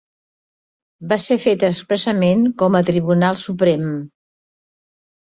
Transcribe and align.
Va 1.11 1.17
ser 1.25 1.35
fet 1.43 1.65
expressament 1.67 2.41
com 2.63 2.79
a 2.79 2.81
tribunal 2.87 3.39
suprem. 3.43 3.85